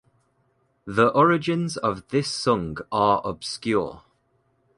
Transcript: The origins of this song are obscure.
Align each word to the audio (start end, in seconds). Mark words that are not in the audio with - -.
The 0.87 1.09
origins 1.09 1.77
of 1.77 2.07
this 2.07 2.27
song 2.27 2.77
are 2.91 3.21
obscure. 3.23 4.01